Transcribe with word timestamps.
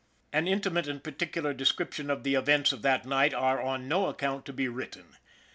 An 0.33 0.47
intimate 0.47 0.87
and 0.87 1.03
particular 1.03 1.53
description 1.53 2.09
of 2.09 2.23
the 2.23 2.33
events 2.33 2.71
of 2.73 2.81
that 2.81 3.05
night 3.05 3.35
are 3.35 3.61
on 3.61 3.87
no 3.87 4.07
account 4.07 4.45
to 4.47 4.51
be 4.53 4.67
written. 4.67 5.15